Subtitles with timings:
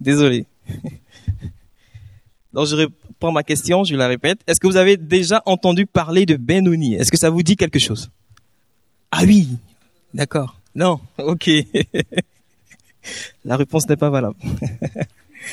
[0.00, 0.46] Désolé.
[2.52, 4.40] Donc je reprends ma question, je la répète.
[4.46, 7.78] Est-ce que vous avez déjà entendu parler de Benoni Est-ce que ça vous dit quelque
[7.78, 8.10] chose?
[9.10, 9.48] Ah oui,
[10.14, 10.56] d'accord.
[10.74, 11.50] Non, ok.
[13.44, 14.36] la réponse n'est pas valable.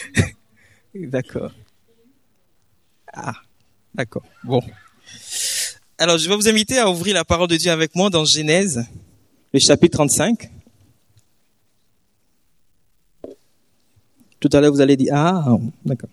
[0.96, 1.52] d'accord.
[3.14, 3.34] Ah,
[3.94, 4.24] d'accord.
[4.44, 4.62] Bon.
[6.00, 8.86] Alors je vais vous inviter à ouvrir la parole de Dieu avec moi dans Genèse,
[9.54, 10.50] le chapitre 35.
[14.40, 16.10] Tout à l'heure, vous allez dire, ah, d'accord.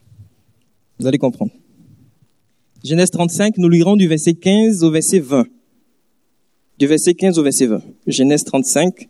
[0.99, 1.53] Vous allez comprendre.
[2.83, 5.47] Genèse 35, nous lirons du verset 15 au verset 20.
[6.79, 7.83] Du verset 15 au verset 20.
[8.07, 9.09] Genèse 35.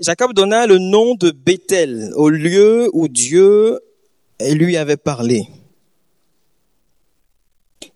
[0.00, 3.80] Jacob donna le nom de Bethel au lieu où Dieu
[4.40, 5.42] lui avait parlé.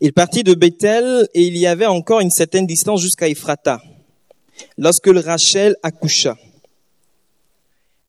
[0.00, 3.80] Il partit de Bethel et il y avait encore une certaine distance jusqu'à Ephrata
[4.78, 6.36] lorsque Rachel accoucha.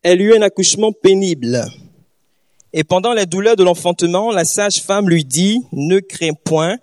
[0.02, 1.64] Elle eut un accouchement pénible.
[2.73, 6.78] Et pendant la douleur de l'enfantement, la sage-femme lui dit, ne crains point,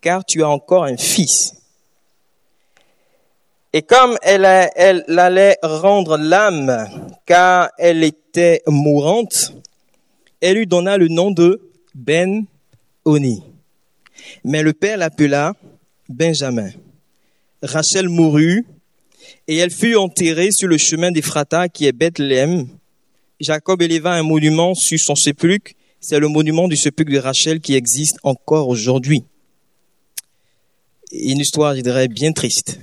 [0.00, 1.54] car tu as encore un fils.
[3.72, 6.88] Et comme elle, elle allait rendre l'âme,
[7.26, 9.52] car elle était mourante,
[10.40, 11.60] elle lui donna le nom de
[11.94, 13.42] Ben-Oni.
[14.44, 15.54] Mais le père l'appela
[16.08, 16.70] Benjamin.
[17.62, 18.66] Rachel mourut
[19.46, 22.68] et elle fut enterrée sur le chemin d'Ephrata qui est Bethléem.
[23.40, 25.72] Jacob éleva un monument sur son sépulcre.
[26.00, 29.24] C'est le monument du sépulcre de Rachel qui existe encore aujourd'hui.
[31.12, 32.78] Une histoire, je dirais, bien triste.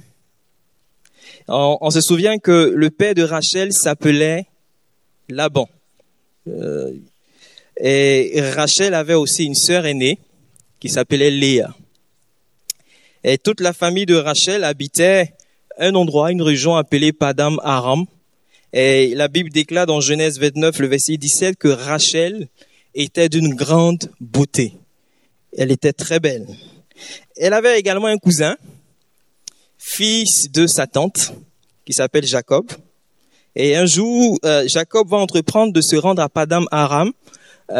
[1.48, 4.48] On, se souvient que le père de Rachel s'appelait
[5.30, 5.70] Laban.
[6.48, 6.92] Euh,
[7.78, 10.18] et Rachel avait aussi une sœur aînée
[10.80, 11.76] qui s'appelait Léa.
[13.24, 15.34] Et toute la famille de Rachel habitait
[15.78, 18.06] un endroit, une région appelée Padam Aram.
[18.74, 22.48] Et la Bible déclare dans Genèse 29, le verset 17, que Rachel
[22.94, 24.74] était d'une grande beauté.
[25.58, 26.48] Elle était très belle.
[27.38, 28.58] Elle avait également un cousin,
[29.78, 31.34] fils de sa tante,
[31.86, 32.72] qui s'appelle Jacob.
[33.56, 37.12] Et un jour, euh, Jacob va entreprendre de se rendre à Padam Aram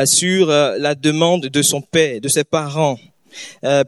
[0.06, 2.98] sur euh, la demande de son père, de ses parents,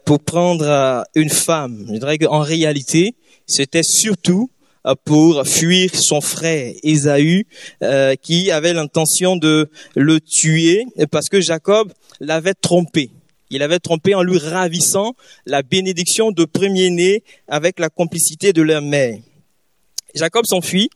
[0.06, 1.86] pour prendre une femme.
[1.88, 3.16] Je dirais qu'en réalité,
[3.46, 4.50] c'était surtout
[4.88, 7.46] euh, pour fuir son frère Ésaü,
[7.84, 13.12] euh, qui avait l'intention de le tuer parce que Jacob l'avait trompé.
[13.50, 15.16] Il avait trompé en lui ravissant
[15.46, 19.18] la bénédiction de premier-né avec la complicité de leur mère.
[20.16, 20.90] Jacob s'enfuit,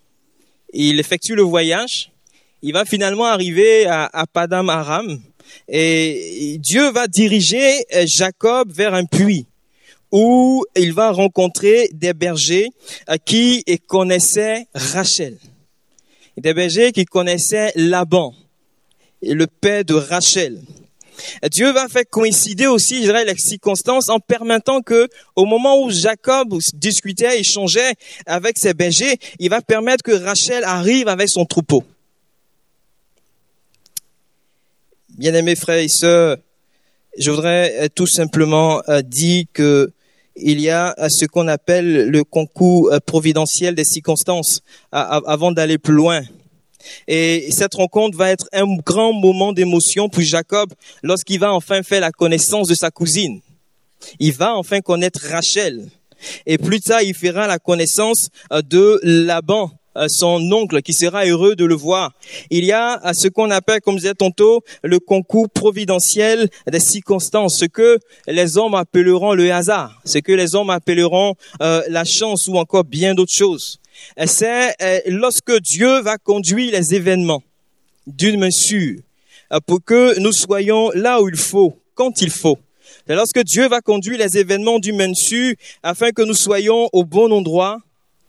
[0.73, 2.12] il effectue le voyage,
[2.61, 5.19] il va finalement arriver à, à Padam Aram
[5.67, 9.45] et Dieu va diriger euh, Jacob vers un puits
[10.11, 12.69] où il va rencontrer des bergers
[13.09, 15.38] euh, qui connaissaient Rachel.
[16.38, 18.33] Des bergers qui connaissaient Laban,
[19.21, 20.61] le père de Rachel.
[21.51, 25.91] Dieu va faire coïncider aussi, je dirais, les circonstances en permettant que, au moment où
[25.91, 27.94] Jacob discutait, échangeait
[28.25, 31.83] avec ses bergers, il va permettre que Rachel arrive avec son troupeau.
[35.21, 36.37] Bien-aimés frères et sœurs,
[37.15, 39.91] je voudrais tout simplement euh, dire que
[40.35, 44.61] il y a ce qu'on appelle le concours euh, providentiel des circonstances
[44.91, 46.23] avant d'aller plus loin.
[47.07, 50.73] Et cette rencontre va être un grand moment d'émotion pour Jacob
[51.03, 53.41] lorsqu'il va enfin faire la connaissance de sa cousine.
[54.17, 55.88] Il va enfin connaître Rachel.
[56.47, 59.75] Et plus tard, il fera la connaissance euh, de Laban, euh,
[60.07, 62.13] son oncle qui sera heureux de le voir.
[62.50, 66.79] Il y a euh, ce qu'on appelle, comme je disais tantôt, le concours providentiel des
[66.79, 72.06] circonstances, ce que les hommes appelleront le hasard, ce que les hommes appelleront euh, la
[72.06, 73.80] chance ou encore bien d'autres choses.
[74.25, 74.75] C'est
[75.07, 77.44] lorsque Dieu va conduire les événements
[78.07, 79.00] d'une mesure
[79.68, 82.57] pour que nous soyons là où il faut, quand il faut.
[83.07, 85.53] C'est lorsque Dieu va conduire les événements d'une mesure
[85.84, 87.77] afin que nous soyons au bon endroit,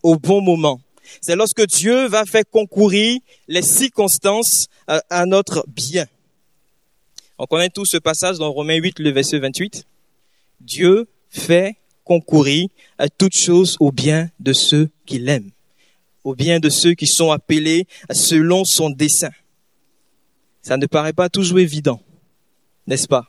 [0.03, 0.81] au bon moment
[1.21, 3.19] c'est lorsque Dieu va faire concourir
[3.49, 6.07] les circonstances à notre bien.
[7.39, 9.85] On connaît tous ce passage dans Romains 8, le verset 28.
[10.61, 12.69] Dieu fait concourir
[12.99, 15.51] à toutes choses au bien de ceux qu'il aime,
[16.25, 19.31] au bien de ceux qui sont appelés selon son dessein.
[20.63, 22.01] Ça ne paraît pas toujours évident,
[22.87, 23.27] n'est-ce pas?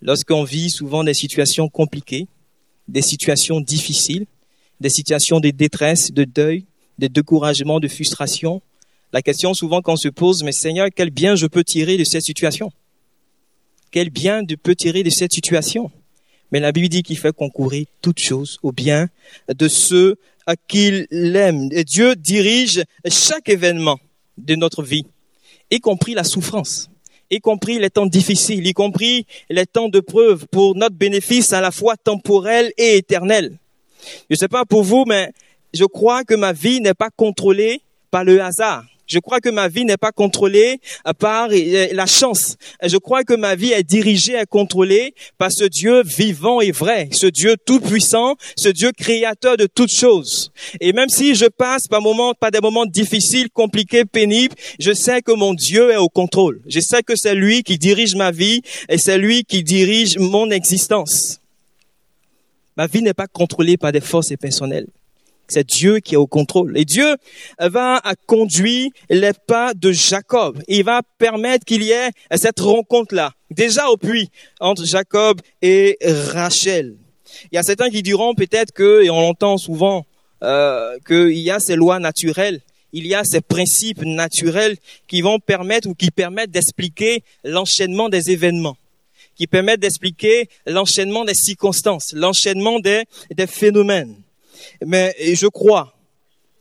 [0.00, 2.28] Lorsqu'on vit souvent des situations compliquées,
[2.86, 4.26] des situations difficiles,
[4.80, 6.66] des situations de détresse, de deuil,
[6.98, 8.60] de découragement, de frustration.
[9.12, 12.24] La question souvent qu'on se pose, mais Seigneur, quel bien je peux tirer de cette
[12.24, 12.70] situation?
[13.90, 15.90] Quel bien je peux tirer de cette situation?
[16.52, 19.08] Mais la Bible dit qu'il fait concourir toutes choses au bien
[19.48, 20.16] de ceux
[20.46, 21.68] à qui il aime.
[21.72, 23.98] Et Dieu dirige chaque événement
[24.38, 25.04] de notre vie,
[25.70, 26.90] y compris la souffrance,
[27.30, 31.60] y compris les temps difficiles, y compris les temps de preuve pour notre bénéfice à
[31.60, 33.58] la fois temporel et éternel.
[34.00, 35.32] Je ne sais pas pour vous, mais
[35.74, 38.84] je crois que ma vie n'est pas contrôlée par le hasard.
[39.08, 40.80] Je crois que ma vie n'est pas contrôlée
[41.18, 42.56] par euh, la chance.
[42.82, 47.08] Je crois que ma vie est dirigée et contrôlée par ce Dieu vivant et vrai,
[47.12, 50.52] ce Dieu tout-puissant, ce Dieu créateur de toutes choses.
[50.80, 52.02] Et même si je passe par,
[52.38, 56.60] par des moments difficiles, compliqués, pénibles, je sais que mon Dieu est au contrôle.
[56.66, 58.60] Je sais que c'est lui qui dirige ma vie
[58.90, 61.40] et c'est lui qui dirige mon existence.
[62.76, 64.86] Ma vie n'est pas contrôlée par des forces personnelles.
[65.48, 66.76] C'est Dieu qui est au contrôle.
[66.76, 67.16] Et Dieu
[67.58, 70.62] va conduire les pas de Jacob.
[70.68, 74.30] Il va permettre qu'il y ait cette rencontre-là, déjà au puits,
[74.60, 76.96] entre Jacob et Rachel.
[77.50, 80.04] Il y a certains qui diront peut-être que, et on l'entend souvent,
[80.42, 82.60] euh, qu'il y a ces lois naturelles,
[82.92, 88.30] il y a ces principes naturels qui vont permettre ou qui permettent d'expliquer l'enchaînement des
[88.30, 88.76] événements
[89.38, 94.16] qui permettent d'expliquer l'enchaînement des circonstances, l'enchaînement des, des phénomènes.
[94.84, 95.94] Mais je crois,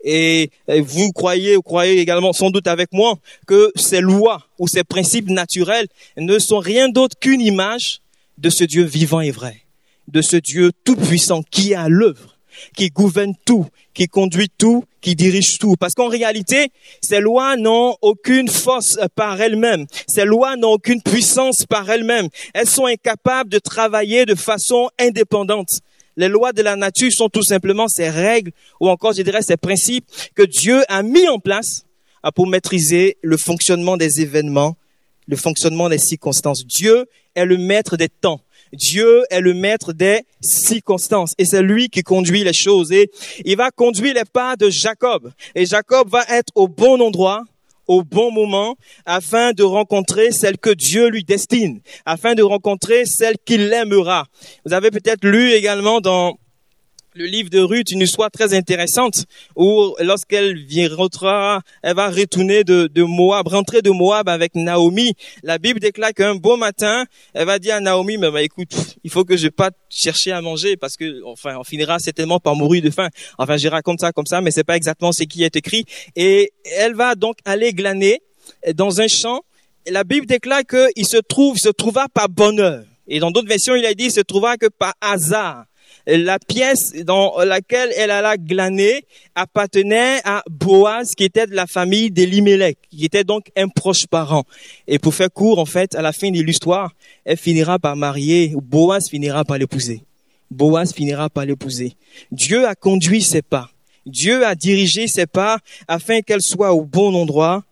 [0.03, 3.15] et vous croyez, vous croyez également sans doute avec moi,
[3.45, 8.01] que ces lois ou ces principes naturels ne sont rien d'autre qu'une image
[8.37, 9.63] de ce Dieu vivant et vrai,
[10.07, 12.37] de ce Dieu tout-puissant qui est à l'œuvre,
[12.75, 15.75] qui gouverne tout, qui conduit tout, qui dirige tout.
[15.79, 16.71] Parce qu'en réalité,
[17.01, 19.85] ces lois n'ont aucune force par elles-mêmes.
[20.07, 22.29] Ces lois n'ont aucune puissance par elles-mêmes.
[22.53, 25.79] Elles sont incapables de travailler de façon indépendante.
[26.17, 29.55] Les lois de la nature sont tout simplement ces règles, ou encore, je dirais, ces
[29.55, 30.05] principes
[30.35, 31.85] que Dieu a mis en place
[32.35, 34.75] pour maîtriser le fonctionnement des événements,
[35.27, 36.65] le fonctionnement des circonstances.
[36.65, 37.05] Dieu
[37.35, 38.41] est le maître des temps.
[38.73, 43.09] Dieu est le maître des circonstances et c'est lui qui conduit les choses et
[43.45, 47.43] il va conduire les pas de Jacob et Jacob va être au bon endroit
[47.87, 48.75] au bon moment
[49.05, 54.25] afin de rencontrer celle que Dieu lui destine, afin de rencontrer celle qu'il aimera.
[54.65, 56.37] Vous avez peut-être lu également dans
[57.17, 59.25] le livre de Ruth, une histoire très intéressante
[59.55, 65.13] où lorsqu'elle viendra, elle va retourner de, de Moab, rentrer de Moab avec Naomi.
[65.43, 68.71] La Bible déclare qu'un beau matin, elle va dire à Naomi, mais bah, écoute,
[69.03, 72.55] il faut que je pas chercher à manger parce que, enfin, on finira certainement par
[72.55, 73.09] mourir de faim.
[73.37, 75.85] Enfin, je raconte ça comme ça, mais c'est pas exactement ce qui est écrit.
[76.15, 78.21] Et elle va donc aller glaner
[78.75, 79.41] dans un champ.
[79.89, 82.83] la Bible déclare qu'il se trouve, se trouva par bonheur.
[83.07, 85.65] Et dans d'autres versions, il a dit, il se trouva que par hasard
[86.07, 89.03] la pièce dans laquelle elle alla glaner
[89.35, 94.45] appartenait à Boaz, qui était de la famille d'Elimelech, qui était donc un proche parent.
[94.87, 96.91] Et pour faire court, en fait, à la fin de l'histoire,
[97.25, 100.03] elle finira par marier, Boaz finira par l'épouser.
[100.49, 101.93] Boaz finira par l'épouser.
[102.31, 103.69] Dieu a conduit ses pas.
[104.05, 107.63] Dieu a dirigé ses pas afin qu'elle soit au bon endroit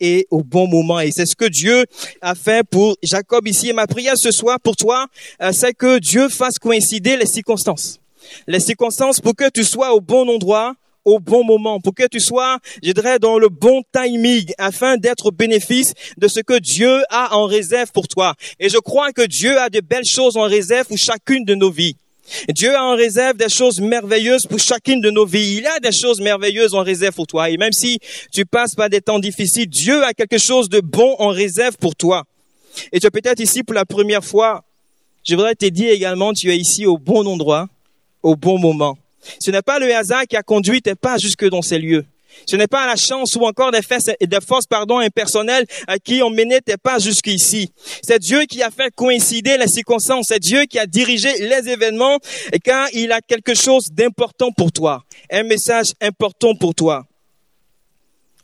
[0.00, 1.00] et au bon moment.
[1.00, 1.84] Et c'est ce que Dieu
[2.20, 3.68] a fait pour Jacob ici.
[3.68, 5.06] Et ma prière ce soir pour toi,
[5.42, 8.00] euh, c'est que Dieu fasse coïncider les circonstances.
[8.46, 10.74] Les circonstances pour que tu sois au bon endroit,
[11.04, 15.26] au bon moment, pour que tu sois, je dirais, dans le bon timing, afin d'être
[15.26, 18.34] au bénéfice de ce que Dieu a en réserve pour toi.
[18.60, 21.70] Et je crois que Dieu a de belles choses en réserve pour chacune de nos
[21.70, 21.96] vies.
[22.50, 25.58] Dieu a en réserve des choses merveilleuses pour chacune de nos vies.
[25.58, 27.50] Il a des choses merveilleuses en réserve pour toi.
[27.50, 27.98] Et même si
[28.32, 31.96] tu passes par des temps difficiles, Dieu a quelque chose de bon en réserve pour
[31.96, 32.24] toi.
[32.92, 34.64] Et tu es peut-être ici pour la première fois.
[35.24, 37.68] Je voudrais te dire également, tu es ici au bon endroit,
[38.22, 38.96] au bon moment.
[39.40, 42.04] Ce n'est pas le hasard qui a conduit tes pas jusque dans ces lieux.
[42.46, 45.66] Ce n'est pas la chance ou encore des, forces pardon, impersonnelles
[46.04, 47.72] qui ont mené tes pas jusqu'ici.
[48.02, 50.26] C'est Dieu qui a fait coïncider les circonstances.
[50.28, 52.18] C'est Dieu qui a dirigé les événements
[52.64, 55.04] car il a quelque chose d'important pour toi.
[55.30, 57.06] Un message important pour toi.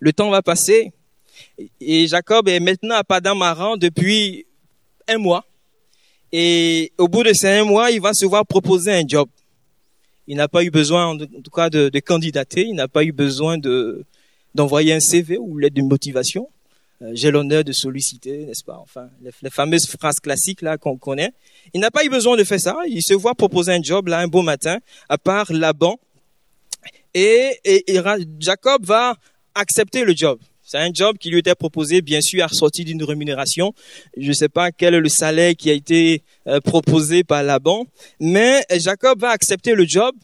[0.01, 0.93] Le temps va passer
[1.81, 4.47] et Jacob est maintenant à Padamaran depuis
[5.09, 5.45] un mois.
[6.33, 9.29] Et au bout de ces un mois, il va se voir proposer un job.
[10.27, 12.63] Il n'a pas eu besoin, en tout cas, de, candidater.
[12.67, 14.05] Il n'a pas eu besoin de
[14.55, 16.49] d'envoyer un CV ou l'aide de motivation.
[17.03, 20.19] Euh, j'ai l'honneur de solliciter, n'est-ce pas Enfin, les, fameuses phrases
[20.63, 21.33] là qu'on connaît.
[21.75, 22.77] Il n'a pas eu besoin de faire ça.
[22.87, 24.79] Il se voit proposer un job là un beau matin,
[25.09, 25.99] à part Laban,
[27.15, 27.59] et
[28.39, 29.17] Jacob va
[29.55, 30.39] accepter le job.
[30.67, 33.75] C'est un job qui lui était proposé, bien sûr, assorti d'une rémunération.
[34.17, 37.85] Je ne sais pas quel est le salaire qui a été euh, proposé par Laban,
[38.19, 40.15] mais Jacob va accepter le job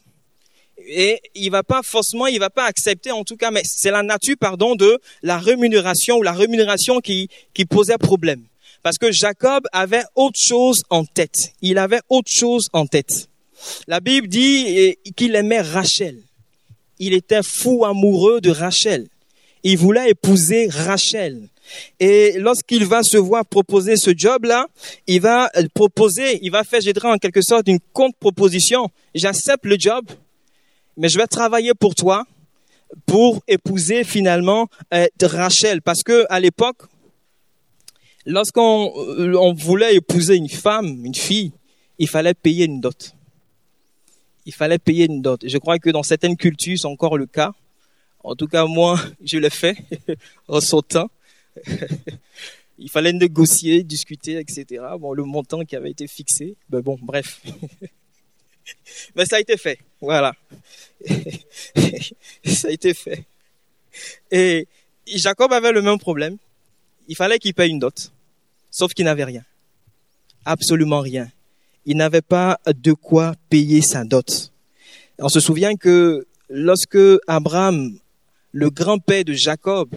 [0.87, 4.01] et il va pas forcément, il va pas accepter en tout cas, mais c'est la
[4.01, 8.41] nature, pardon, de la rémunération ou la rémunération qui, qui posait problème.
[8.81, 11.53] Parce que Jacob avait autre chose en tête.
[11.61, 13.29] Il avait autre chose en tête.
[13.87, 16.17] La Bible dit eh, qu'il aimait Rachel.
[16.97, 19.07] Il était fou amoureux de Rachel.
[19.63, 21.47] Il voulait épouser Rachel.
[21.99, 24.67] Et lorsqu'il va se voir proposer ce job-là,
[25.07, 28.89] il va proposer, il va faire, je dirais en quelque sorte, une contre-proposition.
[29.15, 30.05] J'accepte le job,
[30.97, 32.25] mais je vais travailler pour toi
[33.05, 35.81] pour épouser finalement euh, Rachel.
[35.81, 36.83] Parce que à l'époque,
[38.25, 41.51] lorsqu'on euh, voulait épouser une femme, une fille,
[41.99, 43.15] il fallait payer une dot.
[44.45, 45.41] Il fallait payer une dot.
[45.45, 47.53] Je crois que dans certaines cultures, c'est encore le cas.
[48.23, 49.77] En tout cas, moi, je l'ai fait
[50.47, 51.09] en sautant.
[52.77, 54.83] il fallait négocier, discuter, etc.
[54.99, 57.41] Bon, le montant qui avait été fixé, ben bon, bref.
[59.15, 60.33] Mais ça a été fait, voilà.
[62.45, 63.25] ça a été fait.
[64.31, 64.67] Et
[65.07, 66.37] Jacob avait le même problème.
[67.07, 68.11] Il fallait qu'il paye une dot,
[68.69, 69.43] sauf qu'il n'avait rien.
[70.45, 71.29] Absolument rien.
[71.85, 74.51] Il n'avait pas de quoi payer sa dot.
[75.19, 76.97] On se souvient que lorsque
[77.27, 77.97] Abraham,
[78.51, 79.89] le grand-père de Jacob,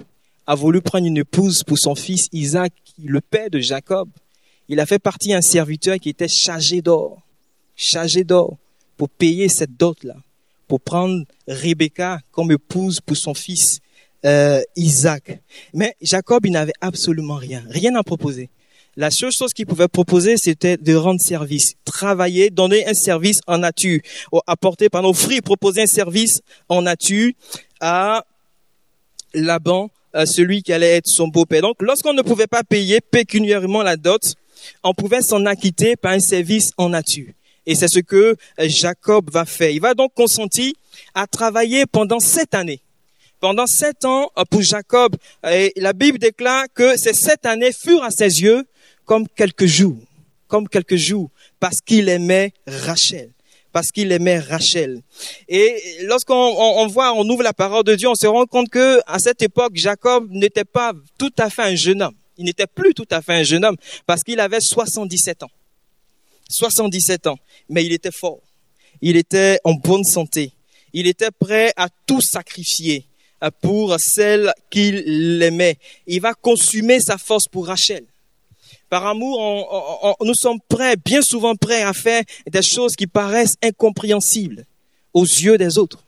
[0.46, 4.08] a voulu prendre une épouse pour son fils Isaac, le père de Jacob,
[4.68, 7.20] il a fait partie d'un serviteur qui était chargé d'or,
[7.76, 8.56] chargé d'or
[8.96, 10.16] pour payer cette dot-là,
[10.68, 13.80] pour prendre Rebecca comme épouse pour son fils
[14.24, 15.40] euh, Isaac.
[15.72, 18.48] Mais Jacob, il n'avait absolument rien, rien à proposer.
[18.96, 23.58] La seule chose qu'il pouvait proposer, c'était de rendre service, travailler, donner un service en
[23.58, 24.00] nature,
[24.46, 27.32] apporter, pardon, offrir, proposer un service en nature
[27.80, 28.24] à
[29.34, 31.62] Laban, à celui qui allait être son beau-père.
[31.62, 34.22] Donc, lorsqu'on ne pouvait pas payer pécuniairement la dot,
[34.82, 37.28] on pouvait s'en acquitter par un service en nature.
[37.66, 39.70] Et c'est ce que euh, Jacob va faire.
[39.70, 40.72] Il va donc consentir
[41.14, 42.80] à travailler pendant sept années.
[43.40, 45.16] Pendant sept ans euh, pour Jacob.
[45.50, 48.64] Et la Bible déclare que ces sept années furent à ses yeux
[49.04, 49.96] comme quelques jours.
[50.46, 51.30] Comme quelques jours.
[51.58, 53.30] Parce qu'il aimait Rachel
[53.74, 55.02] parce qu'il aimait Rachel.
[55.48, 59.18] Et lorsqu'on voit, on ouvre la parole de Dieu, on se rend compte que à
[59.18, 62.14] cette époque, Jacob n'était pas tout à fait un jeune homme.
[62.38, 63.76] Il n'était plus tout à fait un jeune homme
[64.06, 65.50] parce qu'il avait 77 ans.
[66.48, 67.36] 77 ans,
[67.68, 68.38] mais il était fort.
[69.02, 70.52] Il était en bonne santé.
[70.92, 73.04] Il était prêt à tout sacrifier
[73.42, 75.78] euh, pour celle qu'il aimait.
[76.06, 78.04] Il va consumer sa force pour Rachel.
[78.90, 84.64] Par amour, nous sommes prêts, bien souvent prêts à faire des choses qui paraissent incompréhensibles
[85.12, 86.04] aux yeux des autres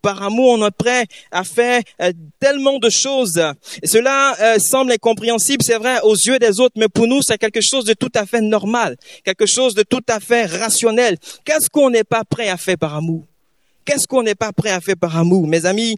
[0.00, 3.40] par amour, on est prêt à faire euh, tellement de choses.
[3.84, 7.60] Cela euh, semble incompréhensible, c'est vrai, aux yeux des autres, mais pour nous, c'est quelque
[7.60, 11.16] chose de tout à fait normal, quelque chose de tout à fait rationnel.
[11.44, 13.24] Qu'est-ce qu'on n'est pas prêt à faire par amour?
[13.84, 15.46] Qu'est-ce qu'on n'est pas prêt à faire par amour?
[15.46, 15.96] Mes amis,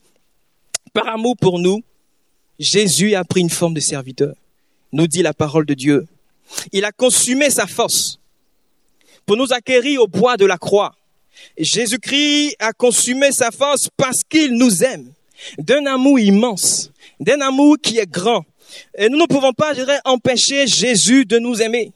[0.93, 1.83] par amour pour nous,
[2.59, 4.35] Jésus a pris une forme de serviteur,
[4.93, 6.07] nous dit la parole de Dieu.
[6.73, 8.19] Il a consumé sa force
[9.27, 10.93] pour nous acquérir au bois de la croix.
[11.59, 15.13] Jésus-Christ a consumé sa force parce qu'il nous aime
[15.59, 16.91] d'un amour immense,
[17.21, 18.45] d'un amour qui est grand.
[18.99, 21.93] Nous ne pouvons pas, je dirais, empêcher Jésus de nous aimer.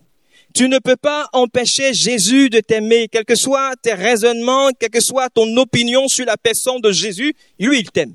[0.55, 5.01] Tu ne peux pas empêcher Jésus de t'aimer, quels que soient tes raisonnements, quelle que
[5.01, 8.15] soit ton opinion sur la personne de Jésus, lui, il t'aime.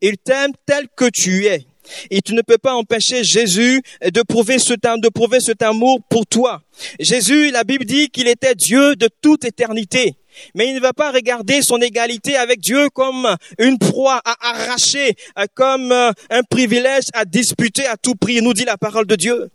[0.00, 1.66] Il t'aime tel que tu es.
[2.10, 6.26] Et tu ne peux pas empêcher Jésus de prouver, ce, de prouver cet amour pour
[6.26, 6.62] toi.
[7.00, 10.16] Jésus, la Bible dit qu'il était Dieu de toute éternité.
[10.54, 15.14] Mais il ne va pas regarder son égalité avec Dieu comme une proie à arracher,
[15.38, 19.16] euh, comme euh, un privilège à disputer à tout prix, nous dit la parole de
[19.16, 19.50] Dieu.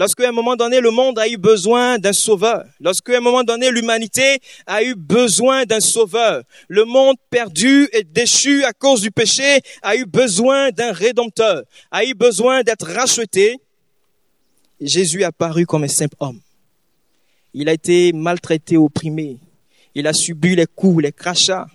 [0.00, 3.70] Lorsqu'à un moment donné, le monde a eu besoin d'un sauveur, lorsqu'à un moment donné,
[3.70, 9.60] l'humanité a eu besoin d'un sauveur, le monde perdu et déchu à cause du péché
[9.82, 13.58] a eu besoin d'un rédempteur, a eu besoin d'être racheté,
[14.80, 16.40] Jésus a paru comme un simple homme.
[17.52, 19.36] Il a été maltraité, opprimé,
[19.94, 21.66] il a subi les coups, les crachats.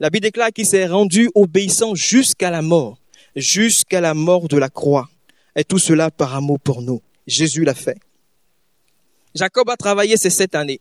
[0.00, 2.98] La Bible déclare qu'il s'est rendu obéissant jusqu'à la mort,
[3.36, 5.08] jusqu'à la mort de la croix.
[5.54, 7.00] Et tout cela par amour pour nous.
[7.30, 7.98] Jésus l'a fait.
[9.34, 10.80] Jacob a travaillé ces sept années.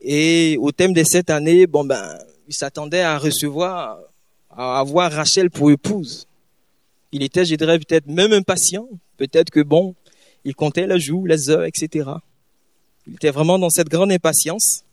[0.00, 2.18] Et au thème des sept années, bon ben,
[2.48, 3.98] il s'attendait à recevoir,
[4.50, 6.26] à avoir Rachel pour épouse.
[7.12, 8.88] Il était, je dirais, peut-être même impatient.
[9.16, 9.94] Peut-être que bon,
[10.44, 12.10] il comptait les jours, les heures, etc.
[13.06, 14.84] Il était vraiment dans cette grande impatience.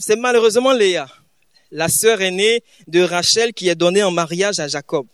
[0.00, 1.08] C'est malheureusement Léa,
[1.72, 5.06] la sœur aînée de Rachel, qui est donnée en mariage à Jacob.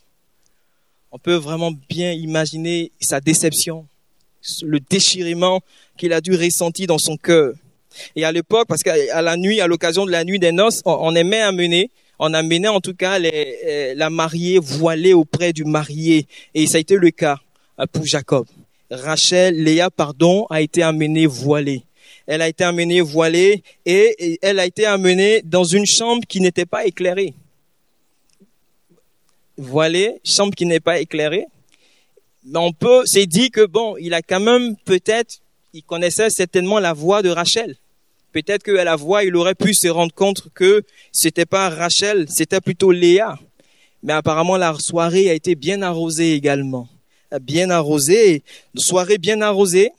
[1.16, 3.86] On peut vraiment bien imaginer sa déception,
[4.64, 5.60] le déchirement
[5.96, 7.54] qu'il a dû ressentir dans son cœur.
[8.16, 11.14] Et à l'époque, parce qu'à la nuit, à l'occasion de la nuit des noces, on,
[11.14, 16.26] aimait amener, on amenait en tout cas euh, la mariée voilée auprès du marié.
[16.52, 17.38] Et ça a été le cas
[17.78, 18.46] euh, pour Jacob.
[18.90, 21.84] Rachel, Léa, pardon, a été amenée voilée.
[22.26, 26.66] Elle a été amenée voilée et elle a été amenée dans une chambre qui n'était
[26.66, 27.34] pas éclairée.
[29.56, 31.46] Voilée, chambre qui n'est pas éclairée.
[32.44, 35.40] Mais on peut, c'est dit que bon, il a quand même peut-être,
[35.72, 37.76] il connaissait certainement la voix de Rachel.
[38.32, 40.82] Peut-être qu'à la voix, il aurait pu se rendre compte que
[41.12, 43.38] c'était pas Rachel, c'était plutôt Léa.
[44.02, 46.88] Mais apparemment, la soirée a été bien arrosée également.
[47.40, 48.42] Bien arrosée,
[48.76, 49.92] soirée bien arrosée,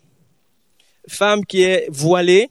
[1.07, 2.50] femme qui est voilée,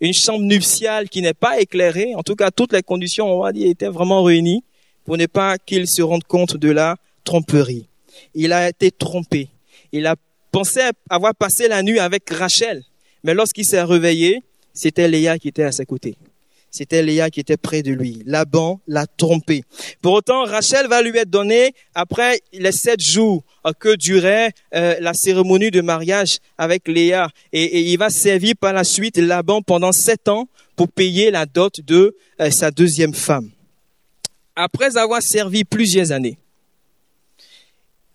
[0.00, 2.14] une chambre nuptiale qui n'est pas éclairée.
[2.14, 4.64] En tout cas, toutes les conditions, on va dire, étaient vraiment réunies
[5.04, 7.88] pour ne pas qu'il se rende compte de la tromperie.
[8.34, 9.48] Il a été trompé.
[9.92, 10.16] Il a
[10.50, 10.80] pensé
[11.10, 12.82] avoir passé la nuit avec Rachel.
[13.22, 14.42] Mais lorsqu'il s'est réveillé,
[14.72, 16.16] c'était Léa qui était à ses côtés.
[16.70, 18.22] C'était Léa qui était près de lui.
[18.26, 19.62] Laban l'a trompé.
[20.02, 23.44] Pour autant, Rachel va lui être donnée après les sept jours
[23.78, 27.28] que durait euh, la cérémonie de mariage avec Léa.
[27.52, 31.80] Et, il va servir par la suite Laban pendant sept ans pour payer la dot
[31.80, 33.50] de euh, sa deuxième femme.
[34.56, 36.38] Après avoir servi plusieurs années,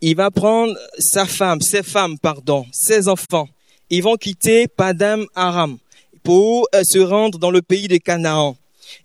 [0.02, 3.50] il va prendre sa femme, ses femmes, pardon, ses enfants.
[3.90, 5.78] Ils vont quitter Padam Aram
[6.24, 8.56] pour euh, se rendre dans le pays de Canaan.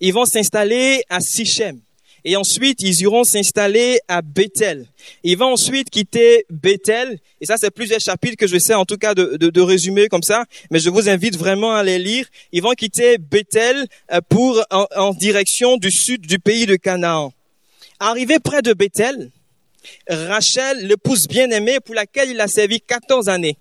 [0.00, 1.80] Ils vont s'installer à Sichem.
[2.24, 4.86] Et ensuite, ils iront s'installer à Bethel.
[5.24, 7.18] Ils vont ensuite quitter Bethel.
[7.42, 10.44] Et ça, c'est plusieurs chapitres que je sais en tout cas de, résumer comme ça.
[10.70, 12.26] Mais je vous invite vraiment à les lire.
[12.52, 17.32] Ils vont quitter Bethel euh, pour en, direction du sud du pays de Canaan.
[18.00, 19.30] Arrivé près de Bethel,
[20.08, 23.56] Rachel, l'épouse bien-aimée pour laquelle il a servi 14 années,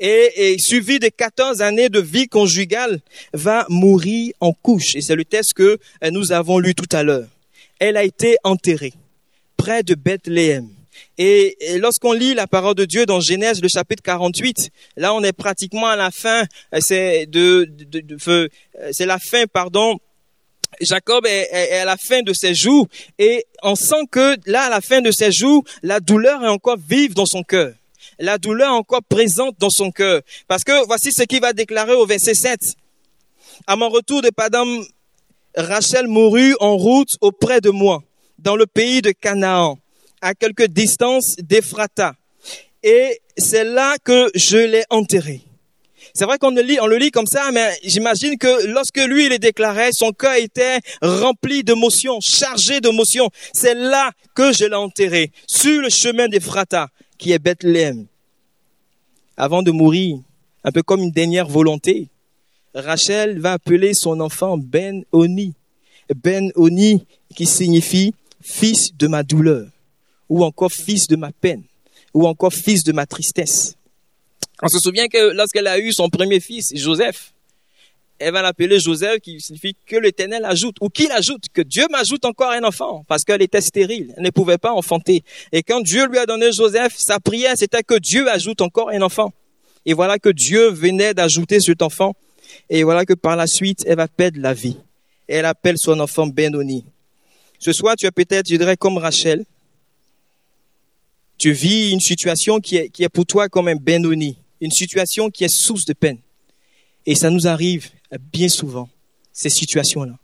[0.00, 3.00] et, suivi de 14 années de vie conjugale,
[3.32, 4.96] va mourir en couche.
[4.96, 7.28] Et c'est le texte que euh, nous avons lu tout à l'heure.
[7.84, 8.92] Elle a été enterrée
[9.56, 10.68] près de Bethléem.
[11.18, 15.32] Et, lorsqu'on lit la parole de Dieu dans Genèse, le chapitre 48, là on est
[15.32, 17.68] pratiquement à la fin, euh, c'est de,
[18.28, 18.48] euh,
[18.92, 19.98] c'est la fin, pardon,
[20.80, 22.86] Jacob est, est, à la fin de ses jours
[23.18, 26.78] et on sent que là, à la fin de ses jours, la douleur est encore
[26.78, 27.72] vive dans son cœur
[28.20, 30.20] la douleur encore présente dans son cœur.
[30.46, 32.60] Parce que voici ce qu'il va déclarer au verset 7.
[33.66, 34.84] À mon retour de Padam,
[35.56, 38.02] Rachel mourut en route auprès de moi,
[38.38, 39.78] dans le pays de Canaan,
[40.20, 42.14] à quelque distance d'Ephrata.
[42.82, 45.42] Et c'est là que je l'ai enterré.
[46.14, 49.26] C'est vrai qu'on le lit, on le lit comme ça, mais j'imagine que lorsque lui
[49.26, 53.30] il est déclaré, son cœur était rempli d'émotions, chargé d'émotions.
[53.54, 58.06] C'est là que je l'ai enterré, sur le chemin d'Ephrata, qui est Bethléem
[59.36, 60.18] avant de mourir,
[60.64, 62.08] un peu comme une dernière volonté,
[62.74, 65.54] Rachel va appeler son enfant Ben Oni.
[66.14, 67.04] Ben Oni
[67.34, 69.66] qui signifie fils de ma douleur,
[70.28, 71.62] ou encore fils de ma peine,
[72.14, 73.76] ou encore fils de ma tristesse.
[74.62, 77.32] On se souvient que lorsqu'elle a eu son premier fils, Joseph,
[78.18, 82.24] elle va l'appeler Joseph, qui signifie que l'Éternel ajoute, ou qu'il ajoute, que Dieu m'ajoute
[82.24, 85.24] encore un enfant, parce qu'elle était stérile, elle ne pouvait pas enfanter.
[85.50, 89.02] Et quand Dieu lui a donné Joseph, sa prière, c'était que Dieu ajoute encore un
[89.02, 89.32] enfant.
[89.84, 92.14] Et voilà que Dieu venait d'ajouter cet enfant.
[92.74, 94.78] Et voilà que par la suite, elle va perdre la vie.
[95.28, 96.86] elle appelle son enfant Benoni.
[97.58, 99.44] Ce soir, tu es peut-être, je dirais, comme Rachel.
[101.36, 104.38] Tu vis une situation qui est, qui est pour toi comme un Benoni.
[104.62, 106.16] Une situation qui est source de peine.
[107.04, 107.90] Et ça nous arrive
[108.32, 108.88] bien souvent,
[109.34, 110.14] ces situations-là.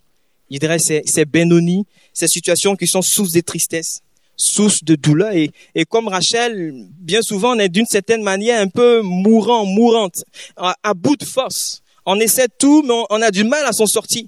[0.51, 1.85] Je dirais, c'est, c'est Benoni,
[2.15, 4.01] ces situations qui sont source de tristesse,
[4.39, 5.33] source de douleur.
[5.33, 10.25] Et, et comme Rachel, bien souvent, on est d'une certaine manière un peu mourant, mourante,
[10.57, 11.83] à, bout de force.
[12.11, 14.25] On essaie tout, mais on, a du mal à s'en sortir.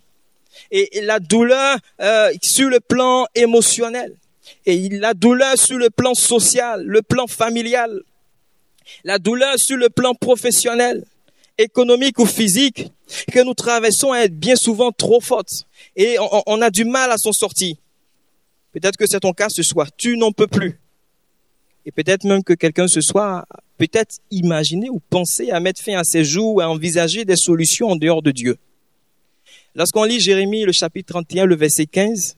[0.70, 4.14] Et, la douleur euh, sur le plan émotionnel,
[4.66, 8.02] et la douleur sur le plan social, le plan familial,
[9.02, 11.06] la douleur sur le plan professionnel,
[11.56, 12.92] économique ou physique
[13.32, 15.64] que nous traversons est bien souvent trop forte
[15.96, 17.76] et on, a du mal à s'en sortir.
[18.72, 19.88] Peut-être que c'est ton cas ce soir.
[19.96, 20.78] Tu n'en peux plus.
[21.94, 23.46] Peut-être même que quelqu'un ce soir
[23.81, 27.88] peut-être imaginer ou penser à mettre fin à ses jours ou à envisager des solutions
[27.88, 28.59] en dehors de Dieu.
[29.74, 32.37] Lorsqu'on lit Jérémie, le chapitre 31, le verset 15,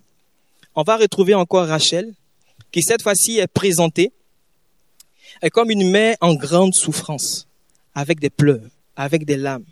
[0.76, 2.12] on va retrouver encore Rachel,
[2.70, 4.12] qui cette fois-ci est présentée
[5.50, 7.48] comme une mère en grande souffrance,
[7.94, 9.64] avec des pleurs, avec des larmes.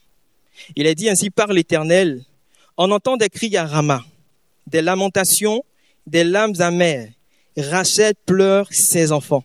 [0.74, 2.24] Il est dit ainsi par l'Éternel,
[2.76, 4.04] on entend des cris à Rama,
[4.66, 5.62] des lamentations,
[6.06, 7.08] des larmes amères.
[7.56, 9.44] Rachel pleure ses enfants.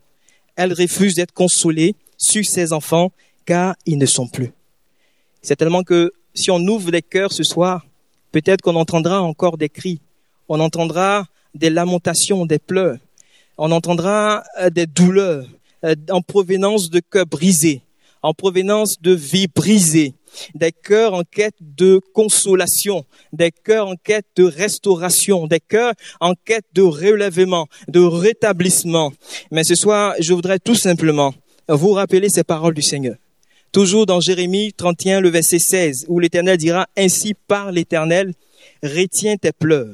[0.55, 3.11] Elle refuse d'être consolée sur ses enfants
[3.45, 4.51] car ils ne sont plus.
[5.41, 7.85] C'est tellement que si on ouvre les cœurs ce soir,
[8.31, 9.99] peut-être qu'on entendra encore des cris,
[10.49, 12.97] on entendra des lamentations, des pleurs,
[13.57, 15.47] on entendra euh, des douleurs,
[15.83, 17.81] euh, en provenance de cœurs brisés,
[18.21, 20.13] en provenance de vies brisées,
[20.53, 26.33] des cœurs en quête de consolation, des cœurs en quête de restauration, des cœurs en
[26.33, 29.13] quête de relèvement, de rétablissement.
[29.51, 31.33] Mais ce soir, je voudrais tout simplement
[31.67, 33.15] vous rappeler ces paroles du Seigneur.
[33.71, 38.33] Toujours dans Jérémie 31, le verset 16, où l'Éternel dira, Ainsi par l'Éternel,
[38.81, 39.93] retiens tes pleurs,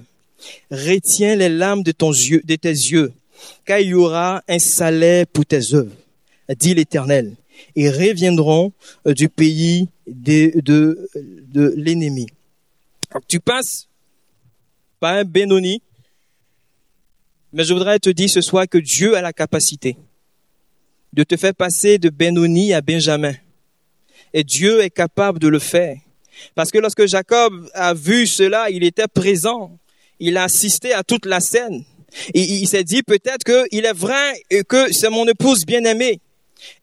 [0.69, 3.11] retiens les larmes de, de tes yeux,
[3.65, 5.95] car il y aura un salaire pour tes œuvres,
[6.59, 7.33] dit l'Éternel,
[7.75, 8.71] et reviendront
[9.07, 12.27] euh, du pays de, de, de l'ennemi.
[13.27, 13.87] Tu passes
[14.99, 15.81] par un Benoni,
[17.53, 19.97] mais je voudrais te dire ce soir que Dieu a la capacité
[21.13, 23.33] de te faire passer de Benoni à Benjamin.
[24.33, 25.97] Et Dieu est capable de le faire.
[26.55, 29.77] Parce que lorsque Jacob a vu cela, il était présent.
[30.19, 31.83] Il a assisté à toute la scène.
[32.33, 36.21] Et il s'est dit peut-être qu'il est vrai que c'est mon épouse bien-aimée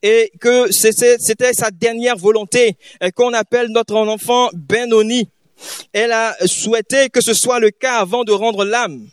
[0.03, 2.77] et que c'était sa dernière volonté
[3.15, 5.29] qu'on appelle notre enfant Benoni.
[5.93, 9.09] Elle a souhaité que ce soit le cas avant de rendre l'âme.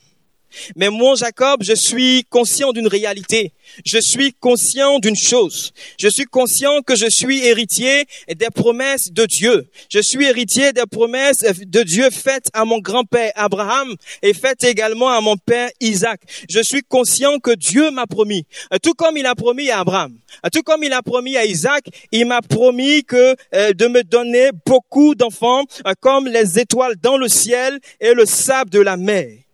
[0.75, 3.53] Mais moi, Jacob, je suis conscient d'une réalité.
[3.85, 5.73] Je suis conscient d'une chose.
[5.99, 9.67] Je suis conscient que je suis héritier des promesses de Dieu.
[9.89, 15.09] Je suis héritier des promesses de Dieu faites à mon grand-père Abraham et faites également
[15.09, 16.21] à mon père Isaac.
[16.49, 18.45] Je suis conscient que Dieu m'a promis,
[18.81, 20.17] tout comme il a promis à Abraham,
[20.51, 24.49] tout comme il a promis à Isaac, il m'a promis que euh, de me donner
[24.65, 29.44] beaucoup d'enfants euh, comme les étoiles dans le ciel et le sable de la mer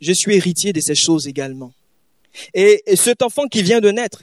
[0.00, 1.72] je suis héritier de ces choses également.
[2.54, 4.22] Et, cet enfant qui vient de naître,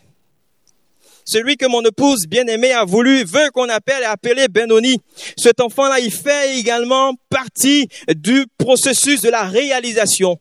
[1.25, 5.01] celui que mon épouse bien-aimée a voulu, veut qu'on appelle et appeler Benoni.
[5.35, 10.39] Cet enfant-là, il fait également partie du processus de la réalisation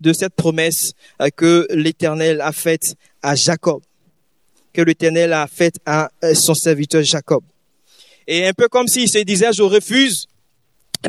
[0.00, 3.82] de cette promesse euh, que l'Éternel a faite à Jacob,
[4.72, 7.42] que l'Éternel a faite à euh, son serviteur Jacob.
[8.26, 10.26] Et un peu comme s'il se disait, je refuse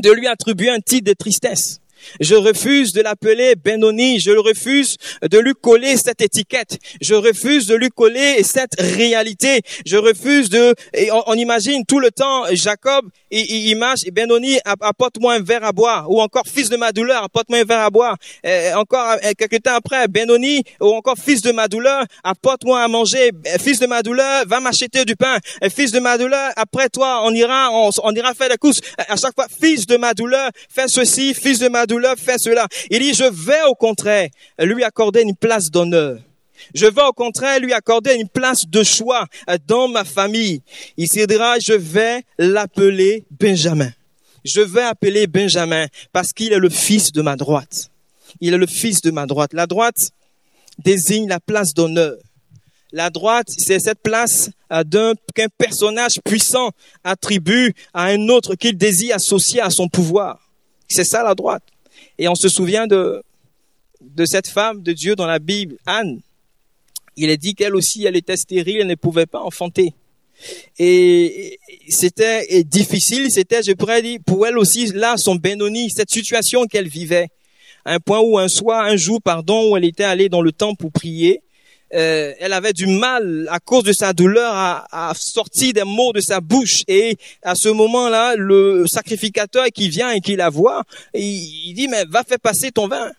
[0.02, 1.79] de lui attribuer un titre de tristesse.
[2.20, 4.20] Je refuse de l'appeler Benoni.
[4.20, 6.78] Je refuse de lui coller cette étiquette.
[7.02, 9.62] Je refuse de lui coller cette réalité.
[9.86, 15.42] Je refuse de, et on, imagine tout le temps Jacob, il, marche, Benoni, apporte-moi un
[15.42, 16.10] verre à boire.
[16.10, 18.18] Ou encore, fils de ma douleur, apporte-moi un verre à boire.
[18.76, 23.32] encore, quelques temps après, Benoni, ou encore, fils de ma douleur, apporte-moi à manger.
[23.60, 25.38] Fils de ma douleur, va m'acheter du pain.
[25.70, 27.70] Fils de ma douleur, après toi, on ira,
[28.16, 28.82] ira faire la course.
[28.98, 32.68] À chaque fois, fils de ma douleur, fais ceci, fils de ma douleur, fait cela.
[32.90, 36.20] Il dit, je vais au contraire lui accorder une place d'honneur.
[36.74, 39.26] Je vais au contraire lui accorder une place de choix
[39.68, 40.62] dans ma famille.
[40.98, 43.92] Il se dira, je vais l'appeler Benjamin.
[44.46, 47.90] Je vais appeler Benjamin parce qu'il est le fils de ma droite.
[48.40, 49.54] Il est le fils de ma droite.
[49.54, 50.12] La droite
[50.78, 52.16] désigne la place d'honneur.
[52.92, 56.72] La droite, c'est cette place euh, d'un qu'un personnage puissant
[57.04, 60.40] attribue à un autre qu'il désire associer à son pouvoir.
[60.88, 61.64] C'est ça la droite.
[62.20, 63.24] Et on se souvient de,
[64.02, 66.20] de cette femme de Dieu dans la Bible, Anne.
[67.16, 69.94] Il est dit qu'elle aussi, elle était stérile, elle ne pouvait pas enfanter.
[70.78, 76.66] Et c'était difficile, c'était, je pourrais dire, pour elle aussi, là, son Benoni, cette situation
[76.66, 77.30] qu'elle vivait.
[77.86, 80.82] Un point où un soir, un jour, pardon, où elle était allée dans le temple
[80.82, 81.42] pour prier,
[81.94, 86.14] euh, elle avait du mal à cause de sa douleur à, à, sortir des mots
[86.14, 86.84] de sa bouche.
[86.88, 92.06] Et à ce moment-là, le sacrificateur qui vient et qui la voit, il, dit, mais
[92.06, 93.12] va faire passer ton vin.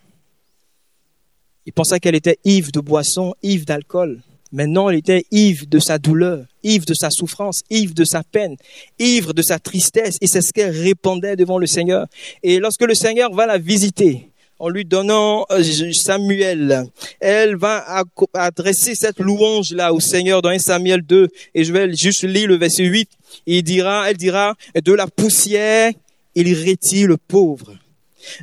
[1.67, 4.21] Il pensait qu'elle était ivre de boisson, ivre d'alcool.
[4.53, 8.25] Mais non, elle était ivre de sa douleur, ivre de sa souffrance, ivre de sa
[8.25, 8.57] peine,
[8.99, 10.17] ivre de sa tristesse.
[10.21, 12.07] Et c'est ce qu'elle répondait devant le Seigneur.
[12.43, 14.30] Et lorsque le Seigneur va la visiter,
[14.61, 16.85] en lui donnant euh, Samuel.
[17.19, 21.93] Elle va adresser cette louange là au Seigneur dans 1 Samuel 2 et je vais
[21.95, 23.11] juste lire le verset 8.
[23.47, 25.93] Il dira, elle dira, de la poussière,
[26.35, 27.75] il retire le pauvre.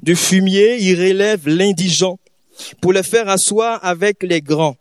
[0.01, 2.19] Du fumier, il relève l'indigent
[2.81, 4.75] pour le faire asseoir avec les grands.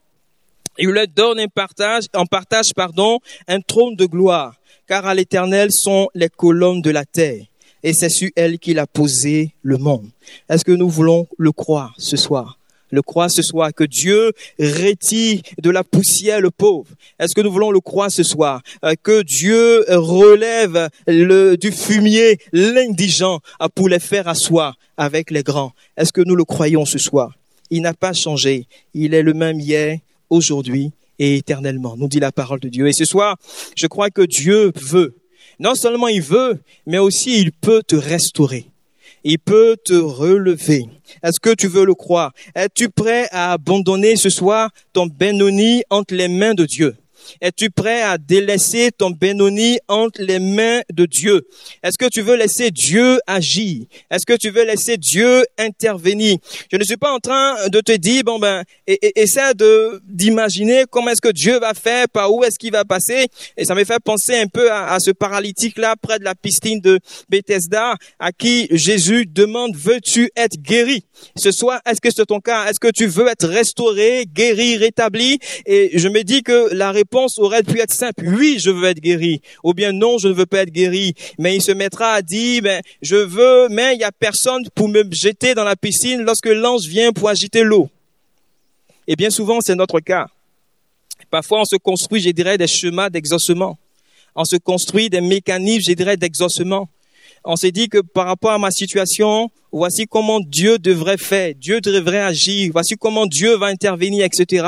[0.79, 4.55] Il leur donne un partage, en partage, pardon, un trône de gloire,
[4.87, 7.44] car à l'éternel sont les colonnes de la terre
[7.87, 10.09] et c'est sur elle qu'il a posé le monde.
[10.51, 12.59] Est-ce que nous voulons le croire ce soir?
[12.90, 16.88] Le croire ce soir, que Dieu retire de la poussière le pauvre.
[17.20, 23.38] Est-ce que nous voulons le croire ce soir, euh, que Dieu relève du fumier l'indigent
[23.62, 25.72] euh, pour les faire asseoir avec les grands?
[25.96, 27.37] Est-ce que nous le croyons ce soir?
[27.70, 28.66] Il n'a pas changé.
[28.94, 32.88] Il est le même hier, aujourd'hui et éternellement, nous dit la parole de Dieu.
[32.88, 33.37] Et ce soir,
[33.77, 35.14] je crois que Dieu veut
[35.59, 38.66] non seulement il veut, mais aussi il peut te restaurer.
[39.25, 40.87] Il peut te relever.
[41.23, 42.33] Est-ce que tu veux le croire?
[42.55, 46.97] Es-tu prêt à abandonner ce soir ton Benoni entre les mains de Dieu?
[47.41, 51.47] Es-tu prêt à délaisser ton Benoni entre les mains de Dieu?
[51.83, 53.87] Est-ce que tu veux laisser Dieu agir?
[54.11, 56.39] Est-ce que tu veux laisser Dieu intervenir?
[56.71, 61.11] Je ne suis pas en train de te dire, bon ben, essaie de, d'imaginer comment
[61.11, 63.27] est-ce que Dieu va faire, par où est-ce qu'il va passer.
[63.57, 66.99] Et ça me fait penser un peu à, ce paralytique-là près de la piscine de
[67.29, 71.05] Bethesda, à qui Jésus demande, veux-tu être guéri?
[71.37, 72.67] Ce soir, est-ce que c'est ton cas?
[72.67, 75.39] Est-ce que tu veux être restauré, guéri, rétabli?
[75.67, 78.24] Et je me dis que la réponse aurait pu être simple.
[78.26, 79.40] Oui, je veux être guéri.
[79.64, 81.14] Ou bien non, je ne veux pas être guéri.
[81.38, 84.88] Mais il se mettra à dire, ben, je veux, mais il y a personne pour
[84.88, 87.88] me jeter dans la piscine lorsque l'ange vient pour agiter l'eau.
[89.09, 90.26] Et bien souvent, c'est notre cas.
[91.31, 93.79] Parfois, on se construit, je dirais, des chemins d'exaucement.
[94.35, 96.88] On se construit des mécanismes, je dirais, d'exaucement.
[97.44, 101.81] On s'est dit que par rapport à ma situation, voici comment Dieu devrait faire, Dieu
[101.81, 104.66] devrait agir, voici comment Dieu va intervenir, etc.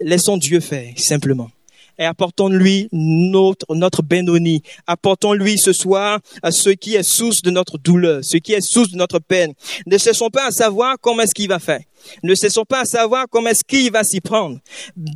[0.00, 1.50] Laissons Dieu faire, simplement
[1.98, 4.62] et apportons-lui notre, notre Benoni.
[4.86, 8.90] Apportons-lui ce soir à ce qui est source de notre douleur, ce qui est source
[8.90, 9.52] de notre peine.
[9.86, 11.80] Ne cessons pas à savoir comment est-ce qu'il va faire.
[12.22, 14.58] Ne cessons pas à savoir comment est-ce qu'il va s'y prendre.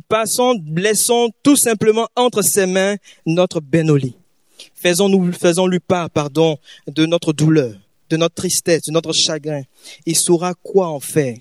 [0.07, 4.15] Passons, laissons tout simplement entre ses mains notre Benoni.
[4.75, 6.57] Faisons-nous, faisons-lui part, pardon,
[6.87, 7.73] de notre douleur,
[8.09, 9.63] de notre tristesse, de notre chagrin.
[10.05, 11.37] Il saura quoi en faire.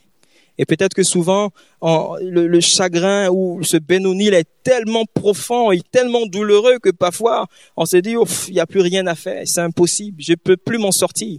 [0.58, 1.50] Et peut-être que souvent,
[1.82, 7.96] le, chagrin ou ce Benoni est tellement profond et tellement douloureux que parfois, on se
[7.96, 8.14] dit,
[8.48, 11.38] il n'y a plus rien à faire, c'est impossible, je peux plus m'en sortir.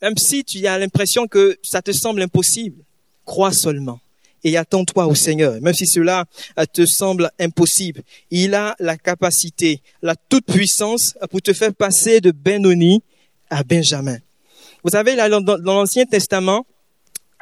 [0.00, 2.82] Même si tu as l'impression que ça te semble impossible,
[3.24, 3.98] crois seulement
[4.44, 5.60] et attends-toi au Seigneur.
[5.60, 6.26] Même si cela
[6.58, 12.20] euh, te semble impossible, il a la capacité, la toute puissance pour te faire passer
[12.20, 13.02] de Benoni
[13.50, 14.18] à Benjamin.
[14.84, 16.66] Vous savez, dans l'Ancien Testament,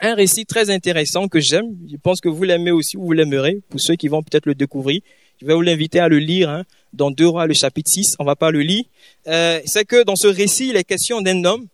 [0.03, 1.77] un récit très intéressant que j'aime.
[1.91, 5.01] Je pense que vous l'aimez aussi, vous l'aimerez, pour ceux qui vont peut-être le découvrir.
[5.41, 8.17] Je vais vous l'inviter à le lire hein, dans Deux Rois, le chapitre 6.
[8.19, 8.85] On va pas le lire.
[9.29, 11.67] Euh, c'est que dans ce récit, il est question d'un homme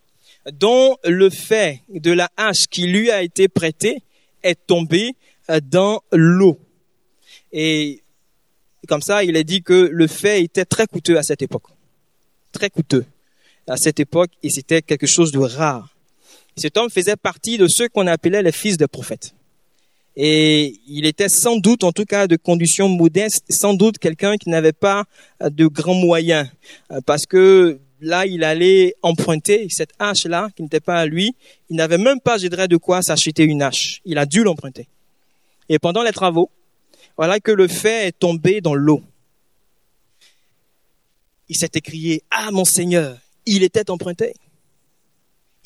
[0.53, 4.03] dont le fait de la hache qui lui a été prêtée
[4.43, 5.15] est tombé
[5.51, 6.59] euh, dans l'eau.
[7.53, 8.03] Et
[8.89, 11.65] comme ça, il est dit que le fait était très coûteux à cette époque.
[12.53, 13.07] Très coûteux
[13.67, 15.98] à cette époque et c'était quelque chose de rare.
[16.59, 19.33] Cet homme faisait partie de ceux qu'on appelait les fils de prophètes.
[20.17, 24.51] Et il était sans doute, en tout cas, de conditions modestes, sans doute quelqu'un qui
[24.51, 25.05] n'avait pas
[25.41, 26.49] de grands moyens.
[26.91, 31.37] Euh, parce que là, il allait emprunter cette hache-là, qui n'était pas à lui.
[31.71, 34.01] Il n'avait même pas, je dirais, de quoi s'acheter une hache.
[34.05, 34.89] Il a dû l'emprunter.
[35.69, 36.51] Et pendant les travaux,
[37.17, 39.03] voilà que le fait est tombé dans l'eau.
[41.49, 43.17] Il s'est écrié, ah mon Seigneur,
[43.47, 44.35] il était emprunté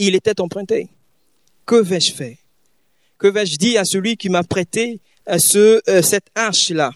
[0.06, 0.88] il était emprunté.
[1.64, 2.36] Que vais-je faire?
[3.18, 5.38] Que vais-je dire à celui qui m'a prêté euh,
[5.88, 6.92] euh, cette hache-là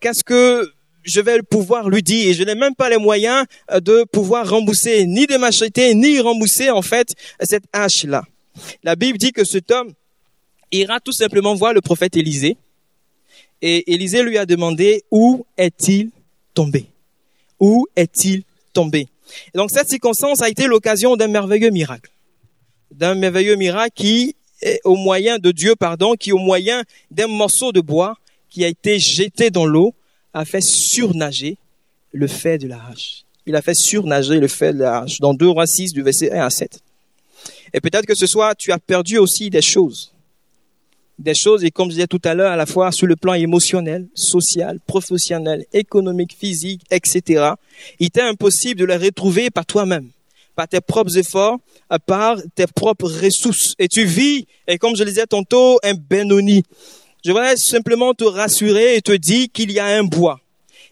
[0.00, 0.70] Qu'est-ce que
[1.02, 2.34] je vais pouvoir lui dire?
[2.34, 6.70] Je n'ai même pas les moyens euh, de pouvoir rembourser, ni de m'acheter, ni rembourser
[6.70, 8.24] en fait cette hache-là.
[8.82, 9.92] La Bible dit que cet homme
[10.70, 12.56] ira tout simplement voir le prophète Élisée.
[13.62, 16.10] Et Élisée lui a demandé où est-il
[16.52, 16.86] tombé?
[17.58, 18.42] Où est-il
[18.74, 19.08] tombé?
[19.54, 22.10] Donc cette circonstance a été l'occasion d'un merveilleux miracle
[22.96, 24.36] d'un merveilleux miracle qui
[24.84, 28.16] au moyen de Dieu, pardon, qui au moyen d'un morceau de bois
[28.48, 29.94] qui a été jeté dans l'eau,
[30.32, 31.58] a fait surnager
[32.12, 33.24] le fait de la hache.
[33.46, 36.32] Il a fait surnager le fait de la hache dans 2 Rois 6 du verset
[36.32, 36.80] 1 à 7.
[37.74, 40.12] Et peut-être que ce soir, tu as perdu aussi des choses.
[41.18, 43.34] Des choses, et comme je disais tout à l'heure, à la fois sur le plan
[43.34, 47.52] émotionnel, social, professionnel, économique, physique, etc.
[47.98, 50.10] Il t'est impossible de les retrouver par toi-même
[50.56, 51.58] par tes propres efforts,
[52.06, 53.74] par tes propres ressources.
[53.78, 56.64] Et tu vis, et comme je le disais tantôt, un Benoni.
[57.24, 60.40] Je voudrais simplement te rassurer et te dire qu'il y a un bois.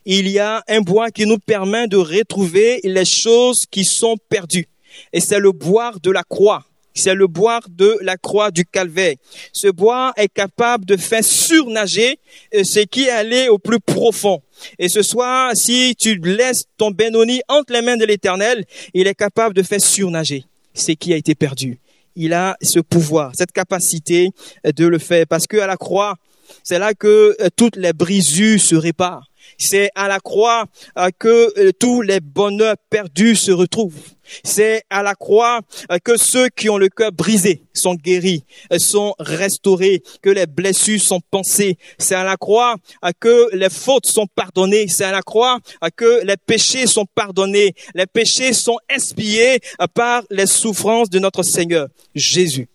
[0.05, 4.69] Il y a un bois qui nous permet de retrouver les choses qui sont perdues.
[5.13, 6.65] Et c'est le bois de la croix.
[6.95, 9.17] C'est le bois de la croix du calvaire.
[9.53, 12.19] Ce bois est capable de faire surnager
[12.55, 14.41] euh, ce qui est allé au plus profond.
[14.79, 19.15] Et ce soir, si tu laisses ton Benoni entre les mains de l'éternel, il est
[19.15, 21.79] capable de faire surnager ce qui a été perdu.
[22.17, 24.31] Il a ce pouvoir, cette capacité
[24.65, 25.27] de le faire.
[25.27, 26.15] Parce que à la croix,
[26.63, 29.29] c'est là que euh, toutes les brisures se réparent.
[29.59, 30.67] C'est à la croix
[30.99, 34.14] euh, que euh, tous les bonheurs perdus se retrouvent.
[34.43, 35.61] C'est à la croix
[35.91, 38.45] euh, que ceux qui ont le cœur brisé sont guéris,
[38.79, 41.77] sont restaurés, que les blessures sont pensées.
[41.99, 42.77] C'est à la croix
[43.21, 44.89] que les fautes sont pardonnées.
[44.89, 45.59] C'est à la croix
[45.97, 47.75] que les péchés sont pardonnés.
[47.95, 49.61] Les péchés sont expiés
[49.95, 52.69] par les souffrances de notre Seigneur Jésus,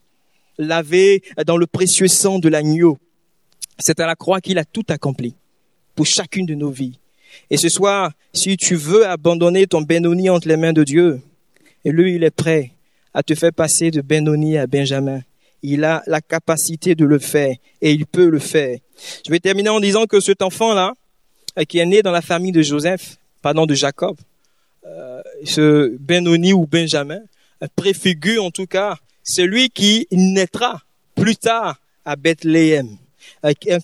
[0.58, 2.98] lavé dans le précieux sang de l'agneau.
[3.78, 5.36] C'est à la croix qu'il a tout accompli
[5.96, 7.00] pour chacune de nos vies.
[7.50, 11.22] Et ce soir, si tu veux abandonner ton Benoni entre les mains de Dieu,
[11.86, 12.72] et lui, il est prêt
[13.14, 15.22] à te faire passer de Benoni à Benjamin.
[15.62, 18.78] Il a la capacité de le faire et il peut le faire.
[19.26, 20.94] Je vais terminer en disant que cet enfant-là,
[21.58, 24.18] euh, qui est né dans la famille de Joseph, pardon, de Jacob,
[24.86, 27.20] euh, ce Benoni ou Benjamin,
[27.64, 30.82] euh, préfigure en tout cas celui qui naîtra
[31.16, 32.98] plus tard à Bethléem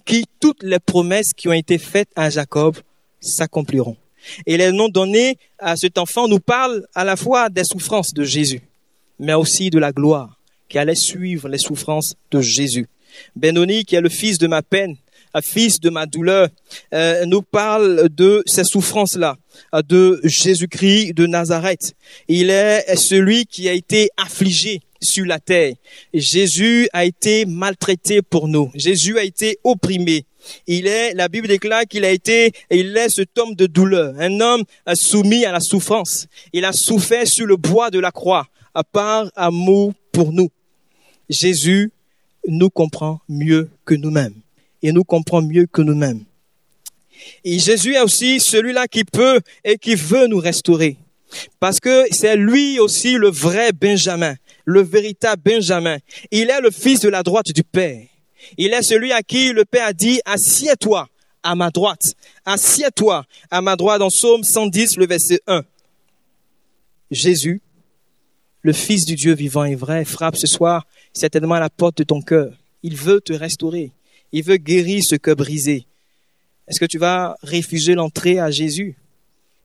[0.06, 2.78] qui toutes les promesses qui ont été faites à Jacob
[3.20, 3.98] s'accompliront.
[4.46, 8.24] Et les noms donnés à cet enfant nous parlent à la fois des souffrances de
[8.24, 8.62] Jésus,
[9.20, 12.88] mais aussi de la gloire qui allait suivre les souffrances de Jésus.
[13.36, 14.98] Benoni, qui est le fils de ma peine,
[15.42, 16.50] fils de ma douleur,
[16.94, 19.38] euh, nous parle de ces souffrances-là,
[19.88, 21.96] de Jésus-Christ de Nazareth.
[22.28, 25.74] Il est celui qui a été affligé sur la terre.
[26.14, 28.72] Jésus a été maltraité pour nous.
[28.76, 30.26] Jésus a été opprimé.
[30.68, 34.40] Il est, la Bible déclare qu'il a été, il est cet homme de douleur, un
[34.40, 36.28] homme soumis à la souffrance.
[36.54, 40.50] Il a souffert sur le bois de la croix, à part amour pour nous.
[41.30, 41.92] Jésus
[42.48, 44.36] nous comprend mieux que nous-mêmes.
[44.82, 46.24] Il nous comprend mieux que nous-mêmes.
[47.44, 50.98] Et Jésus est aussi celui-là qui peut et qui veut nous restaurer.
[51.60, 55.98] Parce que c'est lui aussi le vrai Benjamin le véritable Benjamin.
[56.32, 58.02] Il est le fils de la droite du Père.
[58.58, 61.08] Il est celui à qui le Père a dit, assieds-toi
[61.44, 62.16] à ma droite.
[62.46, 65.64] Assieds-toi à ma droite dans Psaume 110, le verset 1.
[67.12, 67.62] Jésus,
[68.62, 72.04] le Fils du Dieu vivant et vrai, frappe ce soir certainement à la porte de
[72.04, 72.54] ton cœur.
[72.84, 73.92] Il veut te restaurer.
[74.32, 75.86] Il veut guérir ce cœur brisé.
[76.68, 78.96] Est-ce que tu vas refuser l'entrée à Jésus?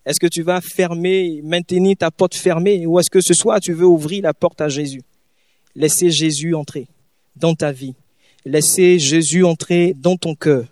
[0.04, 2.86] Est-ce que tu vas fermer, maintenir ta porte fermée?
[2.86, 5.02] Ou est-ce que ce soir tu veux ouvrir la porte à Jésus?
[5.74, 6.86] Laissez Jésus entrer
[7.36, 7.94] dans ta vie.
[8.44, 10.64] Laissez Jésus entrer dans ton cœur.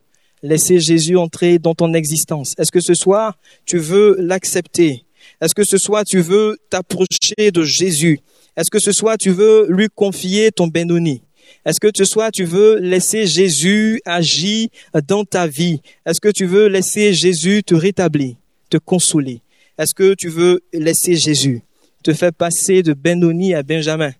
[0.42, 2.54] Laissez Jésus entrer dans ton existence.
[2.58, 5.04] Est-ce que ce soir tu veux l'accepter?
[5.40, 8.20] Est-ce que ce soir tu veux t'approcher de Jésus?
[8.56, 11.22] Est-ce que ce soir tu veux lui confier ton Benoni
[11.64, 14.68] est-ce que ce soir tu veux laisser Jésus agir
[15.06, 15.80] dans ta vie?
[16.06, 18.36] Est-ce que tu veux laisser Jésus te rétablir
[18.70, 19.40] te consoler?
[19.78, 21.62] Est-ce que tu veux laisser Jésus
[22.02, 24.12] te faire passer de Benoni à Benjamin?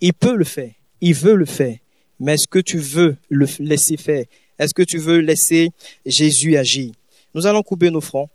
[0.00, 1.76] Il peut le faire, il veut le faire,
[2.22, 4.24] mais est-ce que tu veux le laisser faire?
[4.58, 5.70] Est-ce que tu veux laisser
[6.06, 6.92] Jésus agir?
[7.34, 8.30] Nous allons couper nos fronts.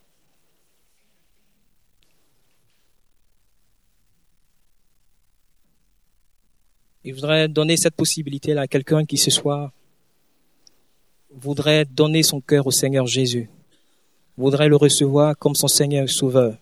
[7.06, 9.72] Je voudrais donner cette possibilité à quelqu'un qui ce soir
[11.32, 13.50] voudrait donner son cœur au Seigneur Jésus
[14.38, 16.58] voudrait le recevoir comme son Seigneur Sauveur,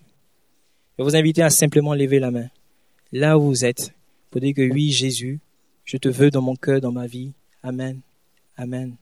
[0.97, 2.47] je vous inviter à simplement lever la main.
[3.11, 3.93] Là où vous êtes,
[4.31, 5.39] pour dire que oui, Jésus,
[5.85, 7.31] je te veux dans mon cœur, dans ma vie.
[7.63, 8.01] Amen.
[8.57, 8.95] Amen.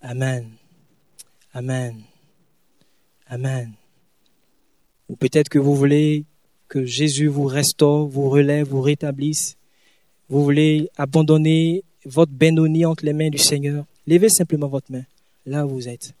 [0.00, 0.50] Amen.
[1.54, 2.02] Amen.
[3.26, 3.72] Amen.
[5.08, 6.24] Ou peut-être que vous voulez
[6.68, 9.56] que Jésus vous restaure, vous relève, vous rétablisse.
[10.28, 13.84] Vous voulez abandonner votre Benoni entre les mains du Seigneur.
[14.06, 15.04] Levez simplement votre main
[15.46, 16.14] là où vous êtes.